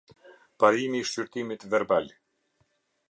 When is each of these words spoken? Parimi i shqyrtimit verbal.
Parimi 0.63 0.97
i 1.01 1.07
shqyrtimit 1.09 1.61
verbal. 1.75 2.07